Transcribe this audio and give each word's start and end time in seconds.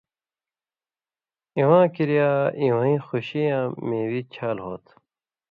(اِواں 1.57 1.85
کِریا) 1.95 2.29
اِوَیں 2.59 2.99
خوشی 3.05 3.41
یاں 3.49 3.65
مېوی 3.87 4.21
چھال 4.33 4.57
ہو 4.63 4.73
تھہ۔ 4.83 4.93